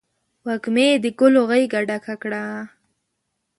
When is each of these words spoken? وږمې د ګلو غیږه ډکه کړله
وږمې 0.45 0.87
د 1.03 1.05
ګلو 1.19 1.41
غیږه 1.49 1.79
ډکه 1.89 2.13
کړله 2.21 2.43